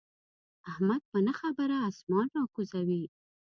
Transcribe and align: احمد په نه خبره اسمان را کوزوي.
احمد 0.71 1.01
په 1.11 1.17
نه 1.25 1.33
خبره 1.39 1.77
اسمان 1.89 2.27
را 2.35 2.43
کوزوي. 2.53 3.03